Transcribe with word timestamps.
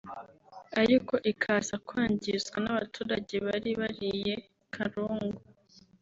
ariko 0.81 1.13
ikaza 1.31 1.75
kwangizwa 1.87 2.57
n’abaturage 2.63 3.35
bari 3.45 3.71
bariye 3.79 4.33
karungu 4.73 5.39